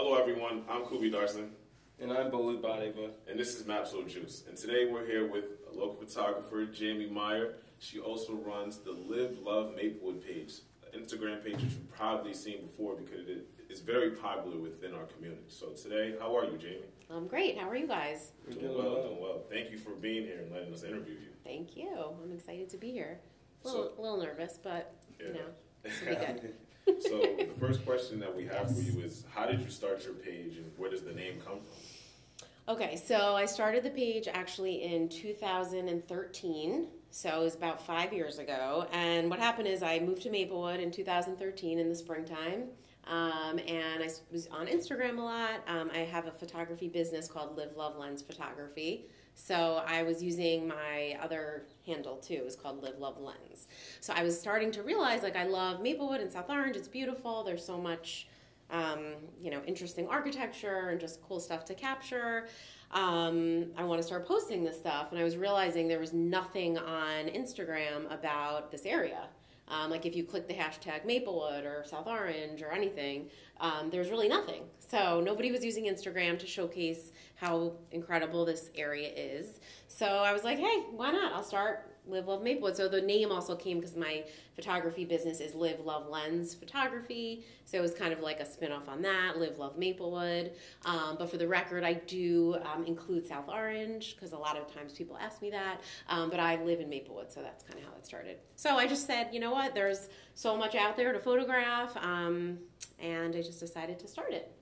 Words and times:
Hello, 0.00 0.14
everyone. 0.14 0.62
I'm 0.70 0.86
Kubi 0.86 1.10
Darson. 1.10 1.50
And 1.98 2.12
I'm 2.12 2.30
Bolud 2.30 2.60
Badeva. 2.60 3.10
And 3.28 3.36
this 3.36 3.56
is 3.56 3.64
Mapso 3.64 4.06
Juice. 4.06 4.44
And 4.46 4.56
today 4.56 4.86
we're 4.88 5.04
here 5.04 5.28
with 5.28 5.46
a 5.68 5.76
local 5.76 5.96
photographer, 6.06 6.66
Jamie 6.66 7.08
Meyer. 7.08 7.54
She 7.80 7.98
also 7.98 8.34
runs 8.34 8.78
the 8.78 8.92
Live 8.92 9.40
Love 9.42 9.74
Maplewood 9.74 10.24
page, 10.24 10.52
an 10.84 11.00
Instagram 11.00 11.42
page 11.42 11.54
which 11.54 11.72
you've 11.72 11.92
probably 11.92 12.32
seen 12.32 12.60
before 12.60 12.94
because 12.94 13.26
it 13.26 13.48
is 13.68 13.80
very 13.80 14.12
popular 14.12 14.58
within 14.58 14.94
our 14.94 15.06
community. 15.06 15.42
So 15.48 15.70
today, 15.70 16.14
how 16.20 16.36
are 16.36 16.44
you, 16.44 16.58
Jamie? 16.58 16.92
I'm 17.10 17.26
great. 17.26 17.58
How 17.58 17.68
are 17.68 17.76
you 17.76 17.88
guys? 17.88 18.30
Doing, 18.48 18.66
doing 18.66 18.78
well, 18.78 18.94
well, 18.94 19.02
doing 19.02 19.20
well. 19.20 19.42
Thank 19.50 19.72
you 19.72 19.78
for 19.78 19.96
being 19.96 20.22
here 20.22 20.42
and 20.44 20.52
letting 20.52 20.72
us 20.72 20.84
interview 20.84 21.14
you. 21.14 21.32
Thank 21.42 21.76
you. 21.76 21.90
I'm 22.22 22.32
excited 22.32 22.70
to 22.70 22.76
be 22.76 22.92
here. 22.92 23.18
A 23.64 23.66
little, 23.66 23.92
so, 23.96 24.00
a 24.00 24.00
little 24.00 24.22
nervous, 24.22 24.60
but 24.62 24.94
yeah. 25.18 25.26
you 25.26 25.32
know, 25.32 25.48
this 25.82 26.00
will 26.00 26.14
be 26.14 26.24
good. 26.24 26.54
so 27.00 27.18
the 27.18 27.48
first 27.60 27.84
question 27.84 28.18
that 28.20 28.34
we 28.34 28.46
have 28.46 28.74
for 28.74 28.80
you 28.80 29.00
is 29.00 29.24
how 29.34 29.46
did 29.46 29.60
you 29.60 29.70
start 29.70 30.04
your 30.04 30.14
page 30.14 30.56
and 30.56 30.70
where 30.76 30.90
does 30.90 31.02
the 31.02 31.12
name 31.12 31.40
come 31.44 31.58
from 31.58 32.74
okay 32.74 32.96
so 32.96 33.34
i 33.34 33.44
started 33.44 33.82
the 33.82 33.90
page 33.90 34.28
actually 34.32 34.82
in 34.82 35.08
2013 35.08 36.88
so 37.10 37.40
it 37.40 37.44
was 37.44 37.54
about 37.54 37.84
five 37.84 38.12
years 38.12 38.38
ago 38.38 38.86
and 38.92 39.30
what 39.30 39.38
happened 39.38 39.68
is 39.68 39.82
i 39.82 39.98
moved 39.98 40.22
to 40.22 40.30
maplewood 40.30 40.80
in 40.80 40.90
2013 40.90 41.78
in 41.78 41.88
the 41.88 41.94
springtime 41.94 42.64
um, 43.08 43.58
and 43.66 44.02
I 44.02 44.10
was 44.30 44.48
on 44.48 44.66
Instagram 44.66 45.18
a 45.18 45.22
lot. 45.22 45.62
Um, 45.66 45.90
I 45.94 46.00
have 46.00 46.26
a 46.26 46.30
photography 46.30 46.88
business 46.88 47.26
called 47.26 47.56
Live 47.56 47.74
Love 47.74 47.96
Lens 47.96 48.20
Photography. 48.20 49.06
So 49.38 49.82
I 49.86 50.02
was 50.02 50.22
using 50.22 50.66
my 50.66 51.16
other 51.22 51.62
handle 51.86 52.16
too. 52.16 52.42
It's 52.44 52.56
called 52.56 52.82
Live 52.82 52.98
Love 52.98 53.20
Lens. 53.20 53.68
So 54.00 54.12
I 54.14 54.24
was 54.24 54.38
starting 54.38 54.72
to 54.72 54.82
realize 54.82 55.22
like 55.22 55.36
I 55.36 55.44
love 55.44 55.80
Maplewood 55.80 56.20
and 56.20 56.30
South 56.30 56.50
Orange. 56.50 56.76
It's 56.76 56.88
beautiful. 56.88 57.44
There's 57.44 57.64
so 57.64 57.78
much, 57.78 58.26
um, 58.70 59.14
you 59.40 59.50
know, 59.50 59.62
interesting 59.64 60.08
architecture 60.08 60.88
and 60.88 61.00
just 61.00 61.22
cool 61.22 61.38
stuff 61.38 61.64
to 61.66 61.74
capture. 61.74 62.48
Um, 62.90 63.66
I 63.76 63.84
want 63.84 64.00
to 64.00 64.06
start 64.06 64.26
posting 64.26 64.64
this 64.64 64.76
stuff, 64.76 65.12
and 65.12 65.20
I 65.20 65.24
was 65.24 65.36
realizing 65.36 65.88
there 65.88 66.00
was 66.00 66.12
nothing 66.12 66.76
on 66.76 67.26
Instagram 67.26 68.12
about 68.12 68.70
this 68.72 68.86
area. 68.86 69.28
Um, 69.68 69.90
like 69.90 70.06
if 70.06 70.16
you 70.16 70.24
click 70.24 70.48
the 70.48 70.54
hashtag 70.54 71.04
Maplewood 71.04 71.64
or 71.64 71.84
South 71.86 72.06
Orange 72.06 72.62
or 72.62 72.72
anything, 72.72 73.28
um, 73.60 73.90
there's 73.90 74.10
really 74.10 74.28
nothing. 74.28 74.62
So 74.78 75.20
nobody 75.20 75.52
was 75.52 75.64
using 75.64 75.84
Instagram 75.84 76.38
to 76.38 76.46
showcase 76.46 77.12
how 77.34 77.72
incredible 77.92 78.44
this 78.44 78.70
area 78.74 79.10
is. 79.14 79.60
So 79.88 80.06
I 80.06 80.32
was 80.32 80.44
like, 80.44 80.58
hey, 80.58 80.84
why 80.90 81.10
not? 81.10 81.32
I'll 81.32 81.42
start 81.44 81.97
Live 82.08 82.26
Love 82.26 82.42
Maplewood. 82.42 82.76
So 82.76 82.88
the 82.88 83.00
name 83.00 83.30
also 83.30 83.54
came 83.54 83.80
because 83.80 83.96
my 83.96 84.24
photography 84.54 85.04
business 85.04 85.40
is 85.40 85.54
Live 85.54 85.80
Love 85.80 86.08
Lens 86.08 86.54
Photography. 86.54 87.44
So 87.64 87.78
it 87.78 87.80
was 87.80 87.94
kind 87.94 88.12
of 88.12 88.20
like 88.20 88.40
a 88.40 88.44
spinoff 88.44 88.88
on 88.88 89.02
that, 89.02 89.38
Live 89.38 89.58
Love 89.58 89.78
Maplewood. 89.78 90.52
Um, 90.84 91.16
but 91.18 91.30
for 91.30 91.36
the 91.36 91.46
record, 91.46 91.84
I 91.84 91.94
do 91.94 92.56
um, 92.74 92.84
include 92.84 93.26
South 93.26 93.48
Orange 93.48 94.14
because 94.16 94.32
a 94.32 94.38
lot 94.38 94.56
of 94.56 94.72
times 94.74 94.92
people 94.92 95.16
ask 95.18 95.42
me 95.42 95.50
that. 95.50 95.80
Um, 96.08 96.30
but 96.30 96.40
I 96.40 96.62
live 96.62 96.80
in 96.80 96.88
Maplewood, 96.88 97.30
so 97.30 97.42
that's 97.42 97.62
kind 97.62 97.78
of 97.78 97.84
how 97.84 97.96
it 97.96 98.06
started. 98.06 98.38
So 98.56 98.76
I 98.76 98.86
just 98.86 99.06
said, 99.06 99.28
you 99.32 99.40
know 99.40 99.52
what? 99.52 99.74
There's 99.74 100.08
so 100.34 100.56
much 100.56 100.74
out 100.74 100.96
there 100.96 101.12
to 101.12 101.18
photograph, 101.18 101.96
um, 101.96 102.58
and 102.98 103.34
I 103.34 103.42
just 103.42 103.60
decided 103.60 103.98
to 104.00 104.08
start 104.08 104.32
it 104.32 104.52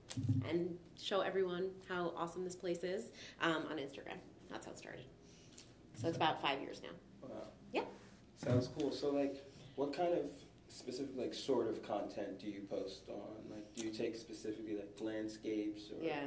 and 0.49 0.75
show 0.99 1.21
everyone 1.21 1.69
how 1.87 2.13
awesome 2.15 2.43
this 2.43 2.55
place 2.55 2.83
is 2.83 3.05
um, 3.41 3.65
on 3.69 3.77
Instagram. 3.77 4.17
That's 4.49 4.65
how 4.65 4.71
it 4.71 4.77
started. 4.77 5.05
So 5.97 6.07
it's 6.07 6.17
about 6.17 6.41
five 6.41 6.61
years 6.61 6.81
now. 6.83 7.27
Wow. 7.27 7.43
Yeah. 7.73 7.81
Sounds 8.37 8.69
cool. 8.77 8.91
So 8.91 9.09
like, 9.09 9.43
what 9.75 9.95
kind 9.95 10.13
of 10.13 10.29
specific 10.69 11.17
like 11.17 11.33
sort 11.33 11.67
of 11.67 11.81
content 11.81 12.39
do 12.39 12.47
you 12.47 12.61
post 12.69 13.09
on? 13.09 13.49
Like, 13.49 13.73
do 13.75 13.83
you 13.83 13.91
take 13.91 14.15
specifically 14.15 14.75
like 14.75 14.91
landscapes 15.01 15.89
or? 15.91 16.03
Yeah. 16.03 16.21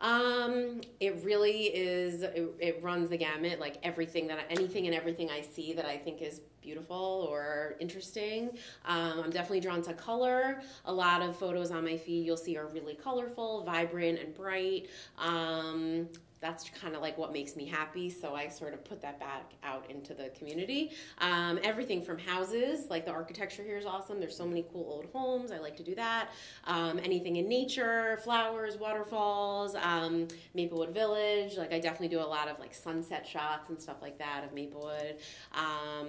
Um, 0.00 0.80
it 1.00 1.20
really 1.24 1.64
is. 1.66 2.22
It, 2.22 2.54
it, 2.58 2.82
runs 2.82 3.10
the 3.10 3.18
gamut. 3.18 3.60
Like 3.60 3.76
everything 3.82 4.28
that 4.28 4.46
anything 4.48 4.86
and 4.86 4.94
everything 4.94 5.28
I 5.28 5.42
see 5.42 5.74
that 5.74 5.84
I 5.84 5.98
think 5.98 6.22
is 6.22 6.40
beautiful 6.62 7.26
or 7.28 7.76
interesting. 7.80 8.50
Um, 8.86 9.20
I'm 9.24 9.30
definitely 9.30 9.60
drawn 9.60 9.82
to 9.82 9.92
color. 9.92 10.62
A 10.86 10.92
lot 10.92 11.20
of 11.20 11.36
photos 11.36 11.70
on 11.70 11.84
my 11.84 11.96
feed 11.96 12.24
you'll 12.24 12.36
see 12.36 12.56
are 12.56 12.68
really 12.68 12.94
colorful, 12.94 13.62
vibrant, 13.64 14.20
and 14.20 14.34
bright. 14.34 14.88
Um, 15.18 16.08
that's 16.40 16.70
kind 16.70 16.94
of 16.94 17.02
like 17.02 17.18
what 17.18 17.32
makes 17.32 17.54
me 17.56 17.66
happy. 17.66 18.08
So 18.08 18.34
I 18.34 18.48
sort 18.48 18.72
of 18.72 18.84
put 18.84 19.02
that 19.02 19.20
back 19.20 19.52
out 19.62 19.90
into 19.90 20.14
the 20.14 20.30
community. 20.30 20.92
Um, 21.18 21.58
everything 21.62 22.02
from 22.02 22.18
houses, 22.18 22.88
like 22.88 23.04
the 23.04 23.12
architecture 23.12 23.62
here 23.62 23.76
is 23.76 23.84
awesome. 23.84 24.20
There's 24.20 24.36
so 24.36 24.46
many 24.46 24.64
cool 24.72 24.86
old 24.88 25.06
homes. 25.12 25.52
I 25.52 25.58
like 25.58 25.76
to 25.76 25.82
do 25.82 25.94
that. 25.96 26.30
Um, 26.64 26.98
anything 27.02 27.36
in 27.36 27.48
nature, 27.48 28.18
flowers, 28.24 28.78
waterfalls, 28.78 29.74
um, 29.74 30.28
Maplewood 30.54 30.94
Village. 30.94 31.56
Like 31.56 31.72
I 31.72 31.78
definitely 31.78 32.08
do 32.08 32.20
a 32.20 32.26
lot 32.26 32.48
of 32.48 32.58
like 32.58 32.74
sunset 32.74 33.26
shots 33.26 33.68
and 33.68 33.80
stuff 33.80 33.96
like 34.00 34.18
that 34.18 34.44
of 34.44 34.54
Maplewood. 34.54 35.16
Um, 35.54 36.08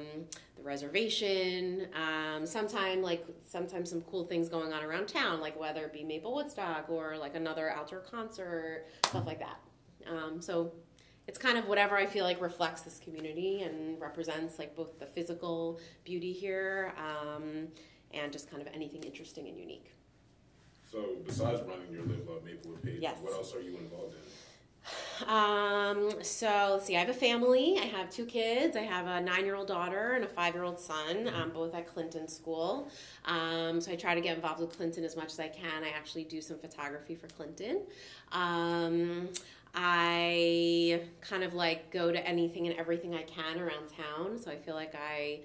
the 0.55 0.63
reservation. 0.63 1.87
Um, 1.93 2.45
like 3.01 3.25
sometimes 3.47 3.89
some 3.89 4.01
cool 4.03 4.23
things 4.23 4.49
going 4.49 4.71
on 4.71 4.83
around 4.83 5.07
town, 5.07 5.41
like 5.41 5.59
whether 5.59 5.85
it 5.85 5.93
be 5.93 6.03
Maplewoodstock 6.03 6.89
or 6.89 7.17
like 7.17 7.35
another 7.35 7.69
outdoor 7.69 7.99
concert, 7.99 8.85
stuff 9.05 9.25
like 9.25 9.39
that. 9.39 9.59
Um, 10.09 10.41
so 10.41 10.73
it's 11.27 11.37
kind 11.37 11.57
of 11.57 11.67
whatever 11.67 11.95
I 11.95 12.05
feel 12.05 12.25
like 12.25 12.41
reflects 12.41 12.81
this 12.81 12.99
community 12.99 13.61
and 13.61 13.99
represents 14.01 14.59
like 14.59 14.75
both 14.75 14.99
the 14.99 15.05
physical 15.05 15.79
beauty 16.03 16.33
here 16.33 16.93
um, 16.97 17.67
and 18.13 18.31
just 18.31 18.49
kind 18.49 18.61
of 18.61 18.67
anything 18.73 19.03
interesting 19.03 19.47
and 19.47 19.57
unique. 19.57 19.93
So 20.91 20.99
besides 21.25 21.61
running 21.61 21.91
your 21.91 22.03
Live 22.03 22.27
Love 22.27 22.43
Maplewood 22.43 22.83
page, 22.83 22.99
yes. 22.99 23.17
what 23.21 23.33
else 23.33 23.55
are 23.55 23.61
you 23.61 23.77
involved 23.77 24.15
in? 24.15 24.19
Um, 25.27 26.23
so 26.23 26.71
let's 26.71 26.85
see, 26.85 26.95
I 26.95 26.99
have 26.99 27.09
a 27.09 27.13
family. 27.13 27.77
I 27.79 27.85
have 27.85 28.09
two 28.09 28.25
kids. 28.25 28.75
I 28.75 28.81
have 28.81 29.05
a 29.05 29.21
nine 29.21 29.45
year 29.45 29.55
old 29.55 29.67
daughter 29.67 30.13
and 30.13 30.25
a 30.25 30.27
five 30.27 30.55
year 30.55 30.63
old 30.63 30.79
son, 30.79 31.29
um, 31.35 31.51
both 31.51 31.73
at 31.75 31.87
Clinton 31.87 32.27
School. 32.27 32.89
Um, 33.25 33.79
so 33.79 33.91
I 33.91 33.95
try 33.95 34.15
to 34.15 34.21
get 34.21 34.35
involved 34.35 34.59
with 34.59 34.75
Clinton 34.75 35.03
as 35.03 35.15
much 35.15 35.27
as 35.27 35.39
I 35.39 35.47
can. 35.47 35.83
I 35.83 35.89
actually 35.89 36.23
do 36.23 36.41
some 36.41 36.57
photography 36.57 37.15
for 37.15 37.27
Clinton. 37.27 37.83
I 39.73 41.01
kind 41.21 41.43
of 41.43 41.53
like 41.53 41.91
go 41.91 42.11
to 42.11 42.27
anything 42.27 42.67
and 42.67 42.77
everything 42.77 43.15
I 43.15 43.23
can 43.23 43.59
around 43.59 43.87
town. 43.87 44.37
So 44.37 44.51
I 44.51 44.57
feel 44.57 44.75
like 44.75 44.95
I 44.95 45.39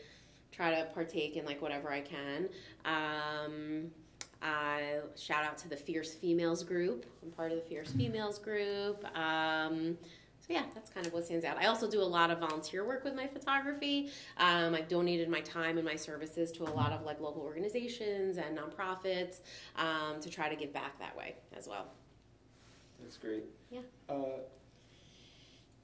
try 0.53 0.75
to 0.75 0.87
partake 0.95 1.37
in 1.37 1.45
like 1.45 1.63
whatever 1.63 1.93
I 1.93 2.01
can. 2.01 2.49
Um, 2.85 3.91
I 4.43 4.99
shout 5.17 5.45
out 5.45 5.59
to 5.59 5.69
the 5.69 5.77
Fierce 5.77 6.15
Females 6.15 6.63
group. 6.63 7.07
I'm 7.23 7.31
part 7.31 7.53
of 7.53 7.59
the 7.59 7.65
Fierce 7.65 7.93
Females 7.93 8.39
group. 8.39 9.05
Um, 9.17 9.97
so 10.41 10.53
yeah, 10.53 10.63
that's 10.75 10.91
kind 10.91 11.07
of 11.07 11.13
what 11.13 11.27
stands 11.27 11.45
out. 11.45 11.57
I 11.59 11.67
also 11.67 11.91
do 11.91 12.01
a 12.01 12.05
lot 12.05 12.31
of 12.31 12.39
volunteer 12.39 12.87
work 12.87 13.03
with 13.03 13.15
my 13.15 13.27
photography. 13.27 14.11
Um, 14.39 14.75
I've 14.75 14.89
donated 14.89 15.29
my 15.29 15.41
time 15.41 15.77
and 15.77 15.85
my 15.85 15.97
services 15.97 16.53
to 16.53 16.65
a 16.65 16.71
lot 16.71 16.93
of 16.93 17.05
like 17.05 17.21
local 17.21 17.43
organizations 17.43 18.39
and 18.39 18.57
nonprofits 18.57 19.41
um, 19.77 20.21
to 20.21 20.31
try 20.31 20.49
to 20.49 20.55
give 20.55 20.73
back 20.73 20.99
that 21.01 21.17
way 21.17 21.35
as 21.57 21.67
well. 21.67 21.87
That's 23.01 23.17
great. 23.17 23.45
Yeah. 23.71 23.81
Uh, 24.09 24.41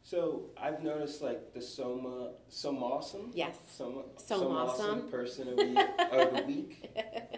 so 0.03 0.51
I've 0.61 0.83
noticed 0.83 1.23
like 1.23 1.55
the 1.55 1.63
Soma 1.63 2.33
Soma 2.49 2.85
awesome. 2.85 3.31
Yes. 3.35 3.57
Soma 3.69 4.03
Soma 4.17 4.49
awesome 4.49 5.09
person 5.09 5.49
of 5.49 5.57
the, 5.57 5.89
of 6.13 6.37
the 6.37 6.43
week. 6.45 6.91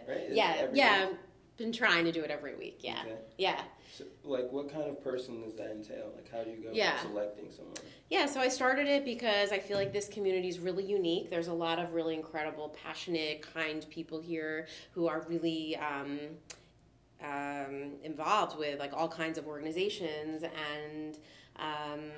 Right? 0.09 0.17
Is 0.29 0.37
yeah. 0.37 0.67
Yeah. 0.73 1.09
Been 1.57 1.73
trying 1.73 2.05
to 2.05 2.11
do 2.11 2.23
it 2.23 2.31
every 2.31 2.57
week. 2.57 2.81
Yeah. 2.81 3.01
Okay. 3.05 3.17
Yeah. 3.39 3.61
So, 3.97 4.05
like, 4.25 4.51
what 4.51 4.73
kind 4.73 4.89
of 4.89 5.05
person 5.05 5.41
does 5.43 5.55
that 5.55 5.71
entail? 5.71 6.11
Like, 6.17 6.29
how 6.33 6.43
do 6.43 6.51
you 6.51 6.57
go 6.57 6.71
yeah. 6.73 6.95
about 6.95 7.03
selecting 7.03 7.45
someone? 7.57 7.77
Yeah, 8.11 8.27
so 8.27 8.41
I 8.41 8.49
started 8.49 8.89
it 8.89 9.05
because 9.05 9.53
I 9.53 9.61
feel 9.61 9.77
like 9.77 9.93
this 9.93 10.09
community 10.09 10.49
is 10.49 10.59
really 10.59 10.85
unique. 10.85 11.31
There's 11.31 11.47
a 11.47 11.53
lot 11.53 11.79
of 11.79 11.95
really 11.95 12.17
incredible, 12.17 12.71
passionate, 12.83 13.47
kind 13.55 13.87
people 13.89 14.21
here 14.21 14.67
who 14.91 15.07
are 15.07 15.25
really 15.29 15.77
um, 15.77 16.19
um, 17.25 17.93
involved 18.03 18.59
with 18.59 18.79
like 18.79 18.93
all 18.93 19.09
kinds 19.09 19.39
of 19.39 19.47
organizations 19.47 20.43
and 20.43 21.19
um, 21.57 22.11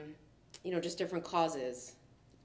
you 0.65 0.71
know 0.71 0.81
just 0.81 0.99
different 0.99 1.25
causes. 1.25 1.95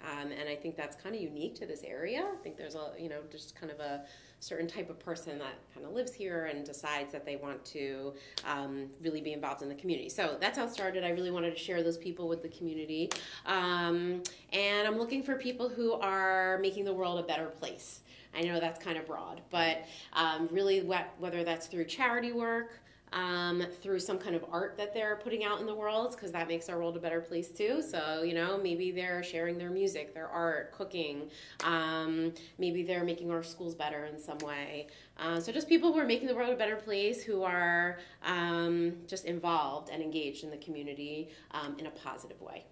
Um, 0.04 0.32
and 0.32 0.50
I 0.50 0.56
think 0.56 0.76
that's 0.76 0.96
kind 0.96 1.16
of 1.16 1.22
unique 1.22 1.56
to 1.56 1.66
this 1.66 1.84
area. 1.84 2.26
I 2.32 2.44
think 2.44 2.58
there's 2.58 2.76
a 2.76 2.92
you 3.00 3.10
know 3.10 3.22
just 3.32 3.60
kind 3.60 3.72
of 3.72 3.80
a 3.80 4.04
certain 4.42 4.68
type 4.68 4.90
of 4.90 5.00
person 5.00 5.38
that 5.38 5.54
kind 5.74 5.86
of 5.86 5.94
lives 5.94 6.14
here 6.14 6.46
and 6.46 6.66
decides 6.66 7.12
that 7.12 7.26
they 7.26 7.36
want 7.36 7.64
to 7.64 8.12
um, 8.46 8.88
really 9.02 9.22
be 9.22 9.34
involved 9.34 9.62
in 9.62 9.70
the 9.70 9.76
community. 9.76 10.10
So 10.10 10.36
that's 10.42 10.58
how 10.58 10.66
it 10.66 10.74
started. 10.74 11.04
I 11.04 11.10
really 11.10 11.30
wanted 11.30 11.52
to 11.52 11.60
share 11.60 11.84
those 11.84 11.98
people 11.98 12.28
with 12.28 12.42
the 12.42 12.50
community. 12.50 13.12
Um, 13.46 14.24
and 14.52 14.88
I'm 14.88 14.98
looking 14.98 15.22
for 15.22 15.36
people 15.36 15.70
who 15.70 15.94
are 15.94 16.58
making 16.60 16.86
the 16.86 16.94
world 16.94 17.20
a 17.20 17.24
better 17.24 17.46
place. 17.46 18.02
I 18.34 18.42
know 18.42 18.60
that's 18.60 18.84
kind 18.84 18.98
of 18.98 19.06
broad, 19.06 19.42
but 19.52 19.86
um, 20.14 20.48
really, 20.52 20.80
whether 20.80 21.44
that's 21.44 21.68
through 21.68 21.86
charity 21.86 22.32
work, 22.32 22.82
um, 23.14 23.64
through 23.82 24.00
some 24.00 24.18
kind 24.18 24.36
of 24.36 24.46
art 24.52 24.78
that 24.78 24.94
they're 24.94 25.18
putting 25.18 25.44
out 25.44 25.60
in 25.60 25.66
the 25.66 25.76
world 25.76 26.12
because 26.12 26.32
that 26.32 26.48
makes 26.48 26.70
our 26.70 26.78
world 26.78 26.96
a 26.96 27.00
better 27.00 27.22
place 27.22 27.50
too. 27.50 27.82
So, 27.82 28.24
you 28.24 28.34
know, 28.34 28.58
maybe 28.58 28.92
they're 28.92 29.24
sharing 29.24 29.58
their 29.58 29.70
music, 29.70 30.14
their 30.14 30.28
art, 30.28 30.72
cooking. 30.72 31.30
Um, 31.64 32.34
maybe 32.58 32.84
they're 32.84 33.04
making 33.04 33.32
our 33.32 33.44
schools 33.44 33.76
better 33.76 34.06
in 34.06 34.20
some 34.20 34.38
way. 34.40 34.88
Uh, 35.18 35.40
so, 35.40 35.52
just 35.52 35.68
people 35.68 35.92
who 35.92 36.00
are 36.00 36.06
making 36.06 36.28
the 36.28 36.36
world 36.36 36.52
a 36.54 36.56
better 36.56 36.78
place, 36.78 37.22
who 37.22 37.44
are 37.44 38.00
um, 38.26 38.94
just 39.08 39.26
involved 39.26 39.90
and 39.90 40.02
engaged 40.02 40.44
in 40.44 40.50
the 40.50 40.58
community 40.58 41.30
um, 41.52 41.76
in 41.78 41.88
a 41.88 41.92
positive 41.92 42.42
way. 42.42 42.66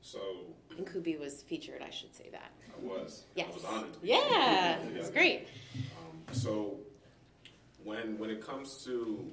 So 0.00 0.20
And 0.74 0.90
Kubi 0.90 1.18
was 1.18 1.42
featured, 1.42 1.82
I 1.86 1.90
should 1.90 2.14
say 2.14 2.30
that. 2.32 2.50
I 2.74 2.82
was. 2.82 3.24
Yes. 3.34 3.48
I 3.50 3.54
was 3.54 3.64
honored. 3.66 3.96
Yeah, 4.02 4.78
featured. 4.78 4.96
it's 4.96 5.10
great. 5.10 5.48
Um, 5.76 6.34
so 6.34 6.78
when 7.88 8.18
when 8.18 8.30
it 8.30 8.40
comes 8.46 8.84
to 8.84 9.32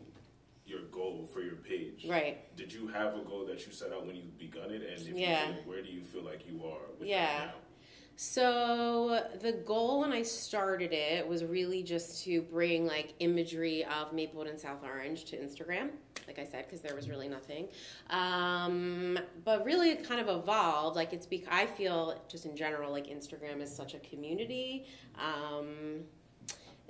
your 0.65 0.81
goal 0.91 1.29
for 1.31 1.41
your 1.41 1.57
page, 1.57 2.05
Right. 2.07 2.37
did 2.55 2.73
you 2.73 2.87
have 2.87 3.15
a 3.15 3.19
goal 3.21 3.45
that 3.45 3.63
you 3.67 3.71
set 3.71 3.91
out 3.93 4.07
when 4.07 4.15
you 4.15 4.23
begun 4.39 4.71
it, 4.71 4.81
and 4.81 5.07
if 5.07 5.15
Yeah. 5.15 5.49
you 5.49 5.53
did, 5.55 5.67
where 5.67 5.81
do 5.83 5.91
you 5.91 6.01
feel 6.03 6.23
like 6.23 6.47
you 6.47 6.65
are 6.65 6.87
with 6.97 7.07
Yeah. 7.07 7.25
that 7.39 7.45
now? 7.47 7.53
So 8.17 9.27
the 9.41 9.51
goal 9.51 9.99
when 9.99 10.11
I 10.13 10.21
started 10.23 10.93
it 10.93 11.27
was 11.27 11.43
really 11.43 11.83
just 11.83 12.23
to 12.23 12.41
bring 12.41 12.87
like 12.87 13.13
imagery 13.19 13.83
of 13.85 14.13
Maplewood 14.13 14.47
and 14.47 14.59
South 14.59 14.83
Orange 14.83 15.25
to 15.25 15.37
Instagram, 15.37 15.91
like 16.25 16.39
I 16.39 16.45
said, 16.45 16.65
because 16.65 16.81
there 16.81 16.95
was 16.95 17.09
really 17.09 17.27
nothing. 17.27 17.67
Um, 18.09 19.19
but 19.43 19.65
really, 19.65 19.89
it 19.91 20.03
kind 20.05 20.21
of 20.21 20.29
evolved. 20.29 20.95
Like 20.95 21.11
it's 21.11 21.25
because 21.27 21.49
I 21.51 21.65
feel 21.67 22.23
just 22.29 22.45
in 22.45 22.55
general, 22.55 22.89
like 22.91 23.07
Instagram 23.07 23.61
is 23.61 23.75
such 23.75 23.93
a 23.95 23.99
community. 23.99 24.85
Um, 25.15 26.05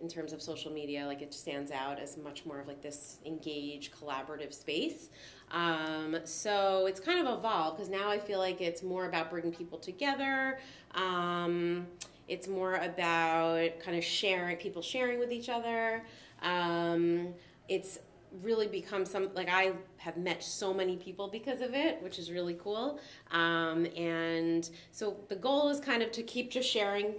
in 0.01 0.09
terms 0.09 0.33
of 0.33 0.42
social 0.42 0.71
media, 0.71 1.06
like 1.06 1.21
it 1.21 1.33
stands 1.33 1.71
out 1.71 2.00
as 2.00 2.18
much 2.18 2.45
more 2.45 2.59
of 2.59 2.68
like 2.68 2.81
this 2.81 3.18
engaged, 3.25 3.94
collaborative 3.94 4.53
space. 4.53 5.09
Um, 5.51 6.18
so 6.25 6.86
it's 6.86 7.00
kind 7.00 7.25
of 7.25 7.38
evolved 7.39 7.77
because 7.77 7.89
now 7.89 8.09
I 8.09 8.19
feel 8.19 8.39
like 8.39 8.62
it's 8.62 8.83
more 8.83 9.06
about 9.06 9.30
bringing 9.30 9.53
people 9.53 9.77
together. 9.77 10.59
Um, 10.94 11.88
it's 12.27 12.47
more 12.47 12.75
about 12.75 13.80
kind 13.80 13.97
of 13.97 14.03
sharing, 14.03 14.57
people 14.57 14.81
sharing 14.81 15.19
with 15.19 15.31
each 15.31 15.50
other. 15.50 16.03
Um, 16.41 17.33
it's 17.69 18.00
really 18.41 18.68
become 18.68 19.06
some 19.06 19.30
like 19.33 19.48
I 19.50 19.71
have 19.98 20.18
met 20.18 20.44
so 20.44 20.74
many 20.74 20.98
people 20.98 21.27
because 21.27 21.62
of 21.62 21.74
it, 21.74 22.01
which 22.01 22.19
is 22.19 22.31
really 22.31 22.56
cool. 22.56 23.00
Um, 23.31 23.88
and 23.95 24.69
so 24.91 25.18
the 25.30 25.36
goal 25.36 25.69
is 25.69 25.80
kind 25.80 26.03
of 26.03 26.12
to 26.13 26.24
keep 26.24 26.51
just 26.51 26.69
sharing 26.69 27.15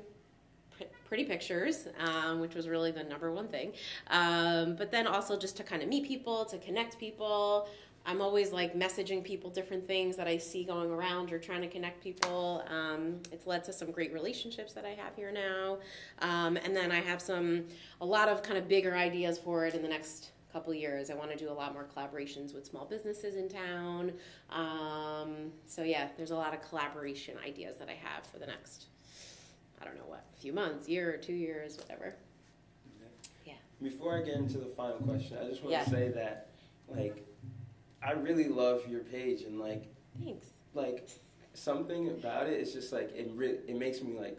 pretty 1.06 1.24
pictures, 1.24 1.88
um, 1.98 2.40
which 2.40 2.54
was 2.54 2.68
really 2.68 2.90
the 2.90 3.04
number 3.04 3.32
one 3.32 3.48
thing. 3.48 3.72
Um, 4.08 4.76
but 4.76 4.90
then 4.90 5.06
also 5.06 5.38
just 5.38 5.56
to 5.58 5.62
kind 5.62 5.82
of 5.82 5.88
meet 5.88 6.06
people, 6.06 6.44
to 6.46 6.58
connect 6.58 6.98
people. 6.98 7.68
I'm 8.08 8.22
always 8.22 8.52
like 8.52 8.74
messaging 8.74 9.24
people 9.24 9.50
different 9.50 9.84
things 9.84 10.16
that 10.16 10.28
I 10.28 10.38
see 10.38 10.62
going 10.62 10.90
around 10.90 11.32
or 11.32 11.40
trying 11.40 11.62
to 11.62 11.68
connect 11.68 12.02
people. 12.02 12.62
Um, 12.68 13.20
it's 13.32 13.48
led 13.48 13.64
to 13.64 13.72
some 13.72 13.90
great 13.90 14.12
relationships 14.12 14.72
that 14.74 14.84
I 14.84 14.90
have 14.90 15.16
here 15.16 15.32
now. 15.32 15.78
Um, 16.20 16.56
and 16.56 16.74
then 16.74 16.92
I 16.92 17.00
have 17.00 17.20
some, 17.20 17.64
a 18.00 18.06
lot 18.06 18.28
of 18.28 18.44
kind 18.44 18.58
of 18.58 18.68
bigger 18.68 18.94
ideas 18.94 19.38
for 19.38 19.66
it 19.66 19.74
in 19.74 19.82
the 19.82 19.88
next 19.88 20.30
couple 20.52 20.72
years. 20.72 21.10
I 21.10 21.14
want 21.14 21.32
to 21.32 21.36
do 21.36 21.50
a 21.50 21.52
lot 21.52 21.72
more 21.72 21.86
collaborations 21.94 22.54
with 22.54 22.64
small 22.64 22.86
businesses 22.86 23.34
in 23.34 23.48
town. 23.48 24.12
Um, 24.50 25.52
so 25.66 25.82
yeah, 25.82 26.08
there's 26.16 26.30
a 26.30 26.36
lot 26.36 26.54
of 26.54 26.62
collaboration 26.62 27.36
ideas 27.44 27.76
that 27.78 27.88
I 27.88 27.94
have 27.94 28.24
for 28.24 28.38
the 28.38 28.46
next 28.46 28.86
I 29.80 29.84
don't 29.84 29.96
know 29.96 30.04
what, 30.06 30.24
few 30.40 30.52
months, 30.52 30.88
year 30.88 31.12
or 31.14 31.16
two 31.16 31.34
years, 31.34 31.76
whatever. 31.78 32.14
Yeah. 33.44 33.54
Before 33.82 34.16
I 34.16 34.22
get 34.22 34.34
into 34.36 34.58
the 34.58 34.66
final 34.66 34.96
question, 34.98 35.36
I 35.40 35.48
just 35.48 35.62
want 35.62 35.72
Yeah. 35.72 35.84
to 35.84 35.90
say 35.90 36.08
that, 36.08 36.48
like, 36.88 37.24
I 38.02 38.12
really 38.12 38.48
love 38.48 38.86
your 38.88 39.00
page 39.00 39.42
and 39.42 39.58
like, 39.60 39.84
Thanks. 40.22 40.46
like 40.74 41.08
something 41.54 42.08
about 42.10 42.46
it. 42.46 42.60
It's 42.60 42.72
just 42.72 42.92
like 42.92 43.10
it. 43.14 43.30
Re- 43.34 43.60
it 43.66 43.76
makes 43.76 44.00
me 44.02 44.16
like 44.18 44.38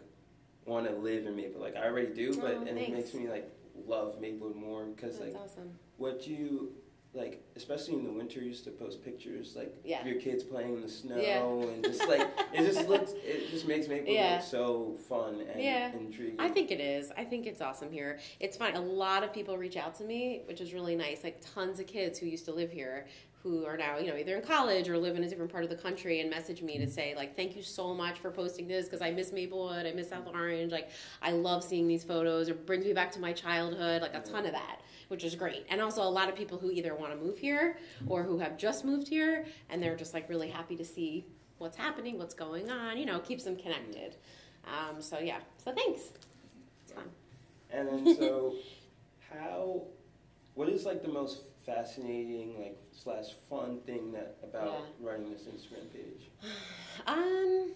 want 0.64 0.86
to 0.88 0.94
live 0.94 1.26
in 1.26 1.36
Maple. 1.36 1.60
Like 1.60 1.76
I 1.76 1.84
already 1.86 2.14
do, 2.14 2.34
but 2.40 2.54
Oh, 2.54 2.60
and 2.60 2.68
it 2.68 2.74
thanks. 2.76 2.90
makes 2.92 3.14
me 3.14 3.28
like 3.28 3.50
love 3.86 4.20
Maplewood 4.20 4.56
more 4.56 4.84
because 4.86 5.18
That's 5.18 5.34
like 5.34 5.42
awesome. 5.44 5.70
what 5.98 6.26
you 6.26 6.72
like, 7.18 7.42
especially 7.56 7.94
in 7.94 8.04
the 8.04 8.12
winter, 8.12 8.38
you 8.40 8.46
used 8.46 8.64
to 8.64 8.70
post 8.70 9.04
pictures 9.04 9.54
like 9.56 9.74
Yeah. 9.84 10.06
your 10.06 10.20
kids 10.20 10.44
playing 10.44 10.74
in 10.74 10.80
the 10.80 10.88
snow 10.88 11.18
Yeah. 11.18 11.42
and 11.44 11.82
just 11.84 12.06
like 12.08 12.26
it 12.54 12.64
just 12.64 12.88
looks. 12.92 13.12
It 13.24 13.50
just 13.50 13.66
makes 13.66 13.88
Maplewood 13.88 14.14
Yeah. 14.14 14.34
look 14.36 14.42
so 14.46 14.96
fun 15.08 15.40
and 15.52 15.60
Yeah. 15.60 15.92
intriguing. 15.92 16.36
I 16.38 16.48
think 16.48 16.70
it 16.70 16.80
is. 16.80 17.10
I 17.16 17.24
think 17.24 17.46
it's 17.46 17.60
awesome 17.60 17.90
here. 17.90 18.20
It's 18.38 18.56
fun. 18.56 18.74
A 18.76 18.80
lot 18.80 19.24
of 19.24 19.32
people 19.32 19.58
reach 19.58 19.76
out 19.76 19.96
to 19.96 20.04
me, 20.04 20.42
which 20.46 20.60
is 20.60 20.72
really 20.72 20.94
nice. 20.96 21.24
Like 21.24 21.40
tons 21.54 21.80
of 21.80 21.86
kids 21.88 22.18
who 22.18 22.26
used 22.26 22.44
to 22.46 22.52
live 22.52 22.70
here 22.70 23.06
who 23.42 23.64
are 23.64 23.76
now, 23.76 23.98
you 23.98 24.08
know, 24.08 24.16
either 24.16 24.36
in 24.36 24.42
college 24.42 24.88
or 24.88 24.98
live 24.98 25.16
in 25.16 25.22
a 25.22 25.28
different 25.28 25.50
part 25.50 25.62
of 25.64 25.70
the 25.70 25.76
country 25.76 26.20
and 26.20 26.28
message 26.28 26.60
me 26.62 26.76
to 26.78 26.88
say 26.88 27.14
like, 27.14 27.36
"Thank 27.36 27.54
you 27.56 27.62
so 27.62 27.94
much 27.94 28.18
for 28.18 28.30
posting 28.30 28.66
this 28.66 28.86
because 28.86 29.00
I 29.00 29.10
miss 29.10 29.32
Maplewood, 29.32 29.86
I 29.86 29.92
miss 29.92 30.08
South 30.08 30.26
Orange. 30.26 30.72
Like, 30.72 30.90
I 31.22 31.30
love 31.30 31.62
seeing 31.62 31.86
these 31.86 32.04
photos. 32.04 32.48
It 32.48 32.66
brings 32.66 32.84
me 32.84 32.92
back 32.92 33.12
to 33.12 33.20
my 33.20 33.32
childhood. 33.32 34.02
Like 34.02 34.14
a 34.14 34.20
ton 34.20 34.44
of 34.44 34.52
that, 34.52 34.80
which 35.08 35.24
is 35.24 35.34
great. 35.34 35.66
And 35.70 35.80
also 35.80 36.02
a 36.02 36.10
lot 36.10 36.28
of 36.28 36.34
people 36.34 36.58
who 36.58 36.70
either 36.70 36.94
want 36.94 37.12
to 37.12 37.18
move 37.18 37.38
here 37.38 37.78
or 38.06 38.22
who 38.22 38.38
have 38.38 38.58
just 38.58 38.84
moved 38.84 39.08
here 39.08 39.46
and 39.70 39.82
they're 39.82 39.96
just 39.96 40.14
like 40.14 40.28
really 40.28 40.48
happy 40.48 40.76
to 40.76 40.84
see 40.84 41.26
what's 41.58 41.76
happening, 41.76 42.18
what's 42.18 42.34
going 42.34 42.70
on. 42.70 42.98
You 42.98 43.06
know, 43.06 43.18
keeps 43.20 43.44
them 43.44 43.56
connected. 43.56 44.16
Um, 44.66 45.00
so 45.00 45.18
yeah. 45.18 45.38
So 45.58 45.72
thanks. 45.72 46.00
It's 46.82 46.92
fun. 46.92 47.04
And 47.70 47.88
then 47.88 48.16
so, 48.16 48.54
how? 49.32 49.82
What 50.54 50.68
is 50.68 50.84
like 50.84 51.02
the 51.02 51.08
most 51.08 51.42
fascinating 51.68 52.58
like 52.58 52.78
slash 52.92 53.34
fun 53.48 53.80
thing 53.86 54.12
that 54.12 54.36
about 54.42 54.86
running 55.00 55.30
this 55.30 55.42
Instagram 55.42 55.92
page? 55.92 56.30
Um, 57.06 57.70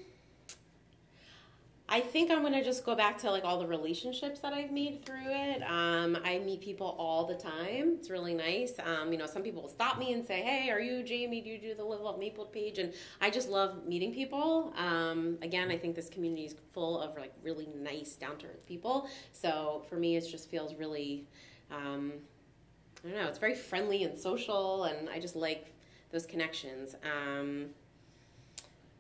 I 1.89 2.01
think 2.01 2.31
I'm 2.31 2.43
gonna 2.43 2.65
just 2.65 2.85
go 2.85 2.97
back 2.97 3.19
to 3.19 3.31
like 3.31 3.45
all 3.45 3.59
the 3.59 3.67
relationships 3.67 4.41
that 4.41 4.53
I've 4.55 4.73
made 4.73 5.05
through 5.05 5.29
it. 5.29 5.63
Um, 5.63 6.19
I 6.25 6.39
meet 6.39 6.63
people 6.63 6.97
all 6.99 7.27
the 7.27 7.35
time. 7.35 7.97
It's 7.99 8.11
really 8.11 8.35
nice. 8.35 8.73
Um, 8.85 9.13
you 9.13 9.19
know, 9.19 9.27
some 9.27 9.43
people 9.43 9.63
will 9.63 9.69
stop 9.69 9.99
me 9.99 10.13
and 10.13 10.27
say, 10.27 10.41
"Hey, 10.41 10.71
are 10.71 10.81
you 10.81 11.03
Jamie? 11.03 11.41
Do 11.41 11.51
you 11.51 11.59
do 11.59 11.75
the 11.75 11.85
Live 11.85 12.01
Love 12.01 12.19
Maple 12.19 12.47
page?" 12.47 12.79
And 12.79 12.95
I 13.21 13.31
just 13.31 13.49
love 13.49 13.87
meeting 13.87 14.13
people. 14.13 14.73
Um, 14.77 15.39
again, 15.43 15.71
I 15.71 15.77
think 15.77 15.95
this 15.95 16.09
community 16.09 16.47
is 16.47 16.57
full 16.73 16.99
of 16.99 17.17
like 17.17 17.35
really 17.43 17.69
nice, 17.77 18.15
down 18.17 18.39
to 18.39 18.47
earth 18.47 18.67
people. 18.67 19.07
So 19.33 19.85
for 19.89 19.97
me, 19.97 20.17
it 20.17 20.27
just 20.29 20.51
feels 20.51 20.75
really. 20.75 21.29
I 23.05 23.09
don't 23.09 23.17
know. 23.23 23.29
It's 23.29 23.39
very 23.39 23.55
friendly 23.55 24.05
and 24.05 24.17
social, 24.19 24.85
and 24.85 25.09
I 25.09 25.19
just 25.19 25.35
like 25.37 25.73
those 26.11 26.27
connections. 26.27 26.95
Um, 27.05 27.67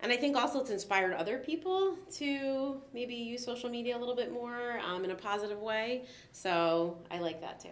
and 0.00 0.10
I 0.10 0.16
think 0.16 0.36
also 0.36 0.60
it's 0.60 0.70
inspired 0.70 1.12
other 1.14 1.38
people 1.38 1.96
to 2.16 2.80
maybe 2.92 3.14
use 3.14 3.44
social 3.44 3.70
media 3.70 3.96
a 3.96 4.00
little 4.00 4.16
bit 4.16 4.32
more 4.32 4.80
um, 4.80 5.04
in 5.04 5.12
a 5.12 5.14
positive 5.14 5.60
way. 5.60 6.04
So 6.32 6.98
I 7.10 7.18
like 7.20 7.40
that 7.40 7.60
too. 7.60 7.68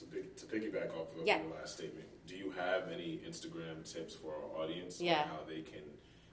To, 0.00 0.04
big, 0.06 0.36
to 0.36 0.46
piggyback 0.46 0.90
off 0.98 1.14
of 1.16 1.24
Yeah. 1.24 1.40
your 1.42 1.54
last 1.54 1.76
statement, 1.76 2.06
do 2.26 2.36
you 2.36 2.50
have 2.52 2.90
any 2.92 3.20
Instagram 3.28 3.90
tips 3.90 4.14
for 4.14 4.32
our 4.34 4.62
audience 4.64 5.00
Yeah. 5.00 5.22
on 5.22 5.28
how 5.28 5.40
they 5.48 5.60
can 5.62 5.82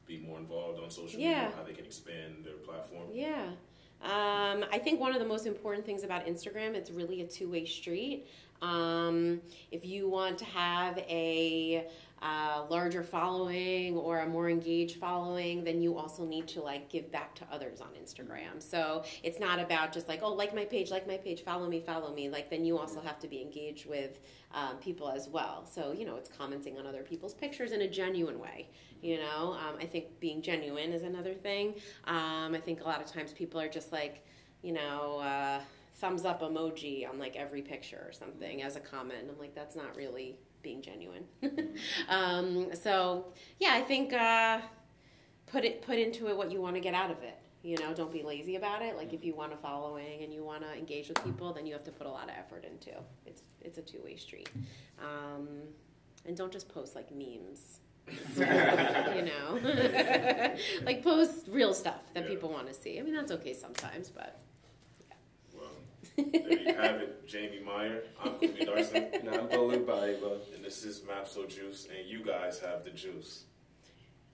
be 0.08 0.18
more 0.18 0.40
involved 0.40 0.80
on 0.80 0.90
social 0.90 1.20
Yeah. 1.20 1.44
media, 1.46 1.54
how 1.56 1.64
they 1.64 1.74
can 1.74 1.86
expand 1.86 2.44
their 2.44 2.56
platform? 2.58 3.10
Yeah. 3.12 3.52
Um, 4.02 4.66
I 4.72 4.80
think 4.84 5.00
one 5.00 5.14
of 5.14 5.20
the 5.20 5.28
most 5.28 5.46
important 5.48 5.86
things 5.86 6.04
about 6.04 6.26
Instagram, 6.28 6.74
it's 6.76 6.92
really 6.92 7.22
a 7.22 7.28
two 7.28 7.50
way 7.50 7.66
street. 7.66 8.28
Um, 8.62 9.42
if 9.72 9.86
you 9.86 10.10
want 10.10 10.38
to 10.40 10.46
have 10.46 10.98
a 11.00 11.88
uh, 12.22 12.66
larger 12.70 13.04
following 13.04 13.96
or 13.96 14.22
a 14.22 14.28
more 14.28 14.50
engaged 14.50 14.98
following, 14.98 15.64
then 15.64 15.82
you 15.82 15.98
also 15.98 16.26
need 16.26 16.48
to 16.48 16.62
like 16.62 16.90
give 16.90 17.12
back 17.12 17.36
to 17.36 17.44
others 17.52 17.82
on 17.82 17.90
Instagram. 17.90 18.60
So 18.60 19.04
it's 19.22 19.40
not 19.40 19.60
about 19.60 19.92
just 19.92 20.08
like, 20.08 20.22
oh, 20.24 20.34
like 20.34 20.56
my 20.56 20.66
page, 20.66 20.90
like 20.90 21.08
my 21.08 21.18
page, 21.18 21.44
follow 21.44 21.68
me, 21.68 21.82
follow 21.82 22.14
me. 22.14 22.30
Like 22.30 22.50
then 22.50 22.66
you 22.66 22.78
also 22.80 23.02
have 23.02 23.20
to 23.20 23.28
be 23.28 23.42
engaged 23.42 23.86
with 23.86 24.20
um, 24.54 24.78
people 24.78 25.10
as 25.10 25.28
well. 25.28 25.68
So 25.72 25.92
you 25.92 26.06
know, 26.06 26.16
it's 26.16 26.30
commenting 26.30 26.78
on 26.80 26.88
other 26.88 27.04
people's 27.04 27.34
pictures 27.34 27.72
in 27.74 27.82
a 27.82 27.88
genuine 27.88 28.40
way. 28.40 28.70
You 29.02 29.18
know, 29.18 29.54
um, 29.54 29.76
I 29.80 29.86
think 29.86 30.20
being 30.20 30.42
genuine 30.42 30.94
is 30.94 31.04
another 31.04 31.34
thing. 31.34 31.76
Um, 32.06 32.56
I 32.56 32.62
think 32.64 32.82
a 32.82 32.86
lot 32.86 33.02
of 33.02 33.06
times 33.06 33.34
people 33.34 33.60
are 33.60 33.70
just 33.70 33.92
like, 33.92 34.26
you 34.64 34.74
know. 34.74 35.20
Uh, 35.20 35.60
thumbs 35.98 36.26
up 36.26 36.42
emoji 36.42 37.08
on 37.10 37.18
like 37.20 37.36
every 37.36 37.62
picture 37.62 38.04
or 38.08 38.12
something 38.12 38.62
as 38.64 38.76
a 38.76 38.80
comment. 38.80 39.26
I'm 39.30 39.40
like, 39.40 39.56
that's 39.56 39.76
not 39.76 39.96
really 39.96 40.38
being 40.62 40.82
genuine. 40.82 41.24
um, 42.10 42.70
so 42.74 43.28
yeah, 43.60 43.72
I 43.74 43.82
think 43.82 44.14
uh, 44.14 44.60
put 45.46 45.64
it 45.66 45.82
put 45.82 45.98
into 45.98 46.28
it 46.30 46.36
what 46.38 46.52
you 46.52 46.62
want 46.62 46.76
to 46.76 46.82
get 46.82 46.94
out 46.94 47.12
of 47.12 47.22
it. 47.24 47.38
You 47.64 47.78
know, 47.80 47.94
don't 47.96 48.12
be 48.14 48.22
lazy 48.22 48.58
about 48.58 48.82
it. 48.84 48.96
Like 48.96 49.12
if 49.14 49.24
you 49.26 49.34
want 49.34 49.54
a 49.54 49.58
following 49.58 50.22
and 50.24 50.32
you 50.34 50.44
want 50.44 50.62
to 50.62 50.72
engage 50.78 51.08
with 51.10 51.24
people, 51.24 51.52
then 51.54 51.66
you 51.66 51.74
have 51.74 51.84
to 51.86 51.92
put 51.92 52.06
a 52.06 52.12
lot 52.12 52.26
of 52.26 52.36
effort 52.38 52.64
into. 52.64 52.92
It's 53.26 53.42
it's 53.62 53.78
a 53.78 53.82
two 53.82 54.02
way 54.04 54.18
street. 54.18 54.50
Um, 55.00 55.48
and 56.26 56.36
don't 56.36 56.52
just 56.52 56.70
post 56.70 56.96
like 56.96 57.10
memes. 57.12 57.80
you 58.38 59.24
know, 59.24 59.60
like 60.86 61.04
post 61.04 61.48
real 61.50 61.74
stuff 61.74 62.04
that 62.14 62.24
Yeah. 62.24 62.30
people 62.30 62.50
want 62.50 62.68
to 62.68 62.74
see. 62.74 63.00
I 63.00 63.02
mean, 63.02 63.16
that's 63.16 63.32
okay 63.32 63.54
sometimes, 63.54 64.10
but 64.10 64.42
there 66.18 66.60
you 66.60 66.74
have 66.82 66.96
it, 67.02 67.28
Jamie 67.28 67.62
Meyer. 67.66 68.04
I'm 68.24 68.38
Kumi 68.40 68.66
Darson, 68.66 69.08
And 69.14 69.30
I'm 69.30 69.48
Bolu 69.48 69.86
Baiba. 69.86 70.40
and 70.56 70.64
this 70.64 70.84
is 70.86 71.02
Mapso 71.02 71.48
Juice, 71.48 71.88
and 71.96 72.08
you 72.08 72.24
guys 72.24 72.60
have 72.60 72.84
the 72.84 72.92
juice. 72.92 73.44